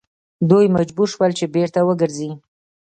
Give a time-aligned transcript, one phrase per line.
[0.49, 2.31] دوی مجبور شول چې بیرته وګرځي.